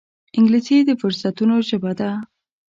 انګلیسي 0.37 0.77
د 0.85 0.89
فرصتونو 1.01 1.55
ژبه 1.69 1.91
ده 1.99 2.09